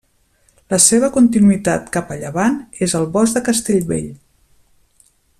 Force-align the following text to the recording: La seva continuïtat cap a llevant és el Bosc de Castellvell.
La 0.73 0.77
seva 0.85 1.09
continuïtat 1.17 1.91
cap 1.97 2.09
a 2.15 2.17
llevant 2.23 2.57
és 2.87 2.95
el 3.03 3.05
Bosc 3.17 3.37
de 3.39 3.43
Castellvell. 3.51 4.09